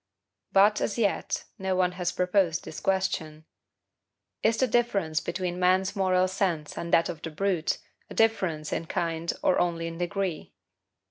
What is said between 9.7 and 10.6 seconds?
IN DEGREE?